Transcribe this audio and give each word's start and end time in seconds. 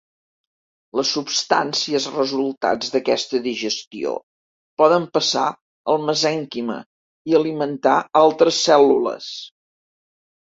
Les 0.99 1.09
substàncies 1.15 2.05
resultants 2.13 2.93
d'aquesta 2.95 3.41
digestió 3.43 4.13
poden 4.83 5.05
passar 5.17 5.43
al 5.93 6.01
mesènquima 6.07 6.77
i 7.33 7.37
alimentar 7.43 7.99
altres 8.23 8.63
cèl·lules. 8.71 9.29